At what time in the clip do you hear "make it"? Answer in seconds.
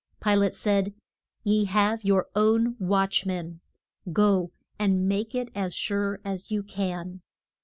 5.07-5.49